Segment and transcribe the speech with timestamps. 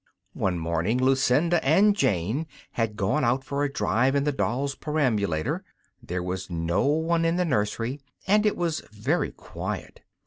[0.33, 5.63] One morning Lucinda and Jane had gone out for a drive in the doll's perambulator.
[6.01, 10.01] There was no one in the nursery, and it was very quiet.